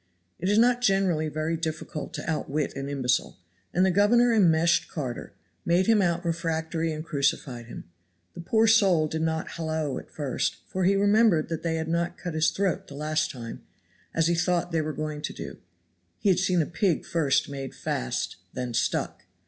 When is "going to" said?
14.91-15.33